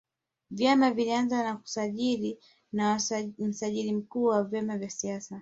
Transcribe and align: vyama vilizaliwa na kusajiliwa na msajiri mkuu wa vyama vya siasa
vyama 0.51 0.91
vilizaliwa 0.91 1.43
na 1.43 1.57
kusajiliwa 1.57 2.37
na 2.73 2.95
msajiri 3.45 3.93
mkuu 3.93 4.23
wa 4.23 4.43
vyama 4.43 4.77
vya 4.77 4.89
siasa 4.89 5.39